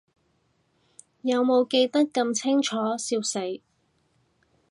[1.21, 3.61] 有無記得咁清楚，笑死